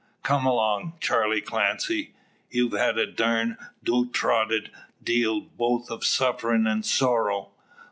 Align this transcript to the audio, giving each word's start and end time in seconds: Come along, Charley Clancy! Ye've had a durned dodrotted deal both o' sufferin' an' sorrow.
Come 0.23 0.47
along, 0.47 0.93
Charley 0.99 1.41
Clancy! 1.41 2.15
Ye've 2.49 2.71
had 2.71 2.97
a 2.97 3.05
durned 3.05 3.57
dodrotted 3.83 4.71
deal 5.03 5.41
both 5.41 5.91
o' 5.91 5.99
sufferin' 5.99 6.65
an' 6.65 6.81
sorrow. 6.81 7.51